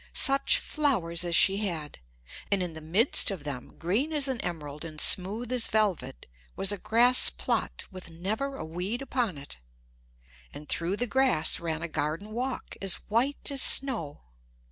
[0.13, 1.99] Such flowers as she had!
[2.51, 6.71] And in the midst of them, green as an emerald and smooth as velvet, was
[6.71, 9.59] a grass plot with never a weed upon it.
[10.51, 14.21] And through the grass ran a garden walk as white as snow.